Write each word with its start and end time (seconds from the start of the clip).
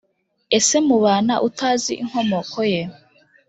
Ese 0.57 0.75
mubana 0.87 1.35
utazi 1.47 1.93
inkomoko 2.03 2.59
ye 2.71 2.81